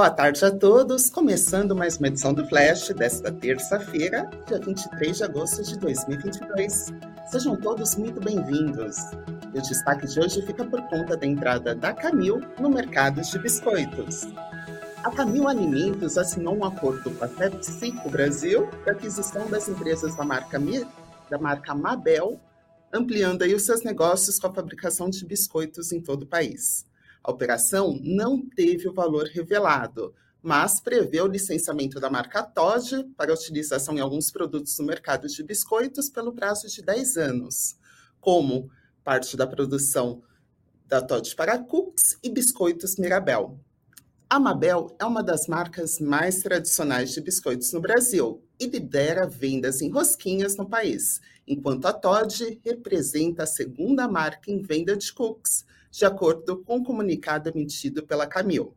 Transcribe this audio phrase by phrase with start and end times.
[0.00, 5.24] Boa tarde a todos, começando mais uma edição do Flash desta terça-feira, dia 23 de
[5.24, 6.86] agosto de 2022.
[7.30, 8.96] Sejam todos muito bem-vindos.
[9.54, 14.26] O destaque de hoje fica por conta da entrada da Camil no mercado de biscoitos.
[15.04, 20.24] A Camil Alimentos assinou um acordo com a PepsiCo Brasil para aquisição das empresas da
[20.24, 20.58] marca,
[21.28, 22.40] da marca Mabel,
[22.90, 26.88] ampliando aí os seus negócios com a fabricação de biscoitos em todo o país.
[27.22, 33.32] A operação não teve o valor revelado, mas prevê o licenciamento da marca Todd para
[33.32, 37.76] utilização em alguns produtos no mercado de biscoitos pelo prazo de 10 anos,
[38.20, 38.70] como
[39.04, 40.22] parte da produção
[40.86, 43.60] da Todd para cookies e biscoitos Mirabel.
[44.28, 49.82] A Mabel é uma das marcas mais tradicionais de biscoitos no Brasil e lidera vendas
[49.82, 55.64] em rosquinhas no país, enquanto a Todd representa a segunda marca em venda de cookies,
[55.90, 58.74] de acordo com o comunicado emitido pela Camil.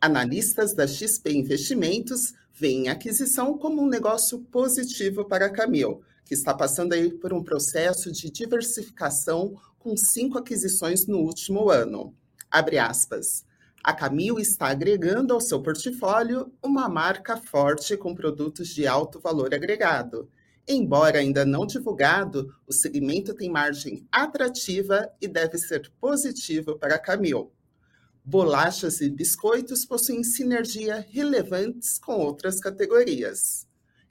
[0.00, 6.34] Analistas da XP Investimentos veem a aquisição como um negócio positivo para a Camil, que
[6.34, 12.14] está passando aí por um processo de diversificação com cinco aquisições no último ano.
[12.50, 13.44] Abre aspas.
[13.82, 19.52] A Camil está agregando ao seu portfólio uma marca forte com produtos de alto valor
[19.52, 20.28] agregado,
[20.66, 27.52] Embora ainda não divulgado, o segmento tem margem atrativa e deve ser positivo para Camil.
[28.24, 33.66] Bolachas e biscoitos possuem sinergia relevantes com outras categorias.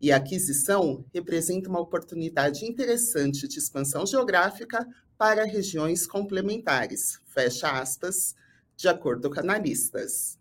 [0.00, 4.86] E a aquisição representa uma oportunidade interessante de expansão geográfica
[5.18, 8.36] para regiões complementares, fecha aspas,
[8.76, 10.38] de acordo com analistas.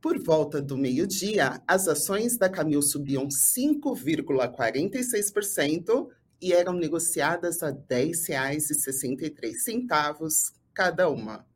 [0.00, 6.08] Por volta do meio-dia, as ações da Camil subiam 5,46%
[6.40, 11.46] e eram negociadas a R$ 10,63 cada uma.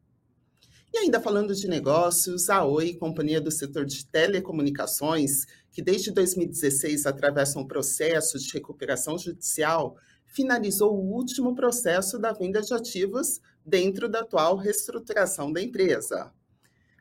[0.92, 7.06] E ainda falando de negócios, a Oi, companhia do setor de telecomunicações, que desde 2016
[7.06, 14.06] atravessa um processo de recuperação judicial, finalizou o último processo da venda de ativos dentro
[14.06, 16.30] da atual reestruturação da empresa.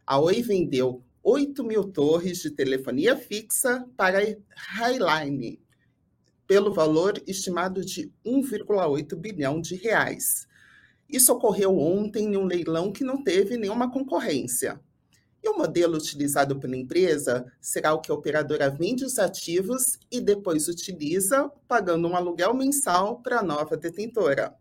[0.08, 4.20] A Oi vendeu 8 mil torres de telefonia fixa para
[4.58, 5.58] Highline,
[6.46, 10.46] pelo valor estimado de 1,8 bilhão de reais.
[11.08, 14.82] Isso ocorreu ontem em um leilão que não teve nenhuma concorrência.
[15.42, 20.20] E o modelo utilizado pela empresa será o que a operadora vende os ativos e
[20.20, 24.54] depois utiliza, pagando um aluguel mensal para a nova detentora.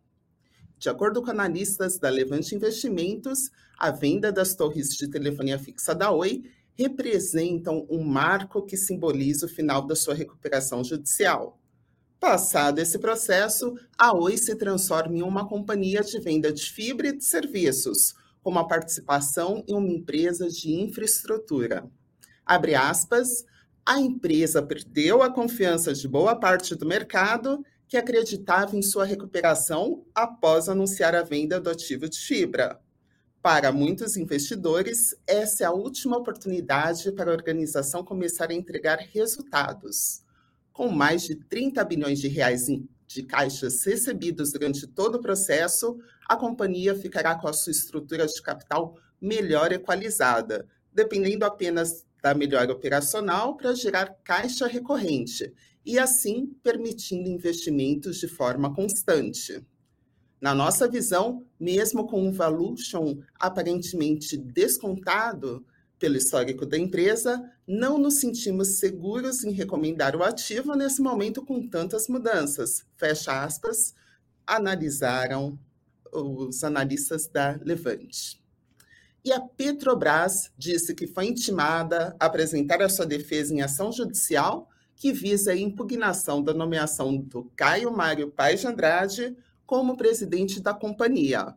[0.82, 6.10] De acordo com analistas da Levante Investimentos, a venda das torres de telefonia fixa da
[6.10, 6.43] Oi
[6.75, 11.56] representam um marco que simboliza o final da sua recuperação judicial.
[12.19, 17.16] Passado esse processo, a Oi se transforma em uma companhia de venda de fibra e
[17.16, 21.88] de serviços, com uma participação em uma empresa de infraestrutura.
[22.44, 23.44] Abre aspas,
[23.87, 30.03] a empresa perdeu a confiança de boa parte do mercado que acreditava em sua recuperação
[30.15, 32.81] após anunciar a venda do ativo de fibra.
[33.43, 40.23] Para muitos investidores, essa é a última oportunidade para a organização começar a entregar resultados.
[40.73, 42.65] Com mais de 30 bilhões de reais
[43.07, 48.41] de caixas recebidos durante todo o processo, a companhia ficará com a sua estrutura de
[48.41, 55.53] capital melhor equalizada, dependendo apenas da melhora operacional para gerar caixa recorrente
[55.84, 59.65] e, assim, permitindo investimentos de forma constante.
[60.41, 65.65] Na nossa visão, mesmo com um valuation aparentemente descontado
[65.98, 71.69] pelo histórico da empresa, não nos sentimos seguros em recomendar o ativo nesse momento com
[71.69, 72.84] tantas mudanças.
[72.97, 73.94] Fecha aspas,
[74.44, 75.56] analisaram
[76.12, 78.43] os analistas da Levante.
[79.25, 84.69] E a Petrobras disse que foi intimada a apresentar a sua defesa em ação judicial
[84.95, 89.37] que visa a impugnação da nomeação do Caio Mário Paes de Andrade
[89.67, 91.55] como presidente da companhia.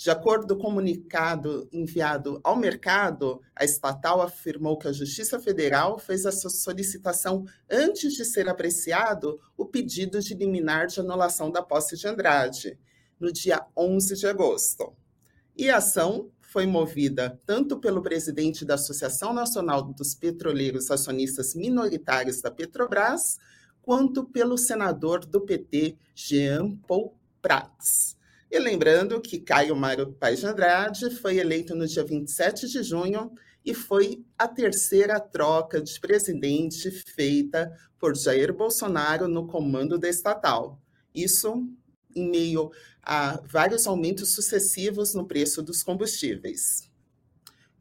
[0.00, 5.98] De acordo com o comunicado enviado ao mercado, a estatal afirmou que a Justiça Federal
[5.98, 11.98] fez a solicitação antes de ser apreciado o pedido de liminar de anulação da posse
[11.98, 12.78] de Andrade,
[13.20, 14.96] no dia 11 de agosto.
[15.54, 22.42] E a ação foi movida tanto pelo presidente da Associação Nacional dos Petroleiros Acionistas Minoritários
[22.42, 23.38] da Petrobras,
[23.80, 28.16] quanto pelo senador do PT, Jean Paul Prats.
[28.50, 33.30] E lembrando que Caio Mário Paes de Andrade foi eleito no dia 27 de junho
[33.64, 40.82] e foi a terceira troca de presidente feita por Jair Bolsonaro no comando da estatal.
[41.14, 41.64] Isso
[42.14, 42.70] em meio
[43.02, 46.90] a vários aumentos sucessivos no preço dos combustíveis.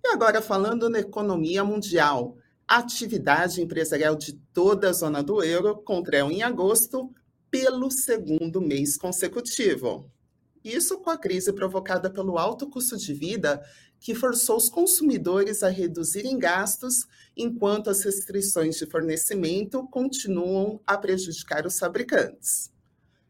[0.04, 2.38] E agora, falando na economia mundial,
[2.68, 7.14] a atividade empresarial de toda a zona do euro contraiu em agosto
[7.50, 10.10] pelo segundo mês consecutivo.
[10.64, 13.64] Isso com a crise provocada pelo alto custo de vida,
[14.00, 17.06] que forçou os consumidores a reduzirem gastos,
[17.36, 22.72] enquanto as restrições de fornecimento continuam a prejudicar os fabricantes.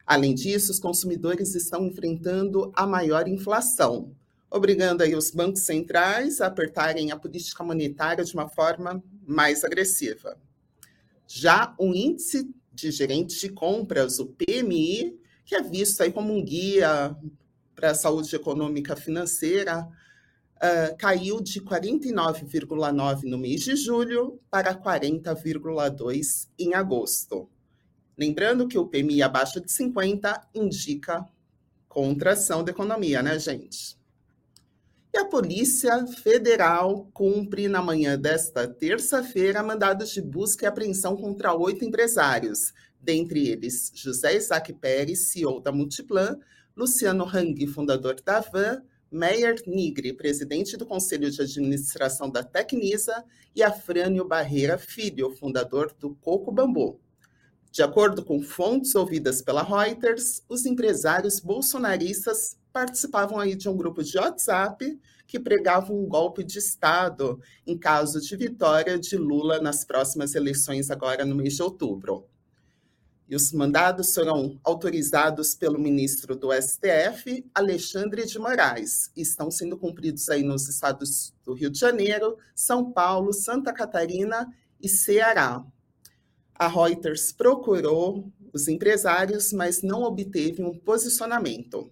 [0.10, 4.12] Além disso, os consumidores estão enfrentando a maior inflação,
[4.50, 10.36] obrigando aí os bancos centrais a apertarem a política monetária de uma forma mais agressiva.
[11.28, 15.16] Já o índice de gerentes de compras, o PMI,
[15.46, 17.16] que é visto aí como um guia
[17.76, 19.88] para a saúde econômica financeira,
[20.56, 27.48] uh, caiu de 49,9 no mês de julho para 40,2 em agosto.
[28.20, 31.26] Lembrando que o PMI abaixo de 50 indica
[31.88, 33.98] contração da economia, né, gente?
[35.14, 41.56] E a Polícia Federal cumpre na manhã desta terça-feira mandados de busca e apreensão contra
[41.56, 46.38] oito empresários, dentre eles José Isaac Pérez, CEO da Multiplan,
[46.76, 53.24] Luciano Hang, fundador da Van, Meyer Nigri, presidente do Conselho de Administração da Tecnisa,
[53.56, 57.00] e Afrânio Barreira Filho, fundador do Coco Bambu.
[57.72, 64.04] De acordo com fontes ouvidas pela Reuters, os empresários bolsonaristas participavam aí de um grupo
[64.04, 69.86] de WhatsApp que pregava um golpe de Estado em caso de vitória de Lula nas
[69.86, 72.26] próximas eleições, agora no mês de outubro.
[73.28, 79.78] E os mandados serão autorizados pelo ministro do STF, Alexandre de Moraes, e estão sendo
[79.78, 84.52] cumpridos aí nos estados do Rio de Janeiro, São Paulo, Santa Catarina
[84.82, 85.64] e Ceará.
[86.60, 91.90] A Reuters procurou os empresários, mas não obteve um posicionamento.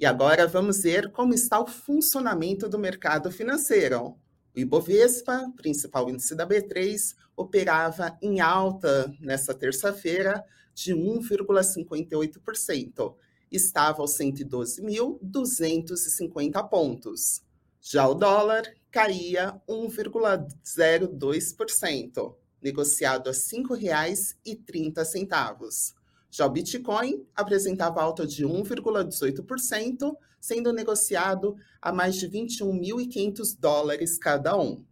[0.00, 4.18] E agora vamos ver como está o funcionamento do mercado financeiro.
[4.52, 10.44] O Ibovespa, principal índice da B3, operava em alta nesta terça-feira
[10.74, 13.14] de 1,58%.
[13.48, 17.44] Estava aos 112.250 pontos.
[17.80, 22.34] Já o dólar caía 1,02%,
[22.64, 25.94] negociado a R$ 5,30.
[26.30, 34.56] Já o Bitcoin apresentava alta de 1,18%, sendo negociado a mais de 21.500 dólares cada
[34.56, 34.84] um.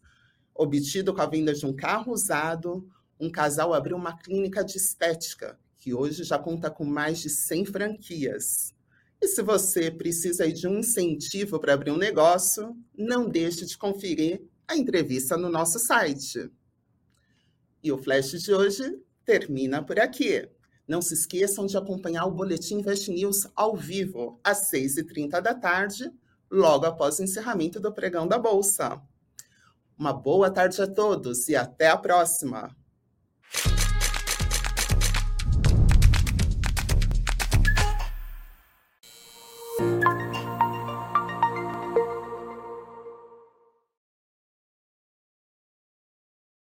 [0.55, 2.89] obtido com a venda de um carro usado,
[3.19, 7.65] um casal abriu uma clínica de estética, que hoje já conta com mais de 100
[7.65, 8.73] franquias.
[9.21, 14.41] E se você precisa de um incentivo para abrir um negócio, não deixe de conferir
[14.65, 16.49] a entrevista no nosso site.
[17.83, 20.47] E o flash de hoje termina por aqui.
[20.87, 26.09] Não se esqueçam de acompanhar o Boletim Invest News ao vivo, às 6h30 da tarde,
[26.49, 29.01] logo após o encerramento do pregão da Bolsa.
[29.99, 32.73] Uma boa tarde a todos e até a próxima!